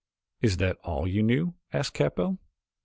[0.41, 2.39] "Is that all you knew?" asked Capell.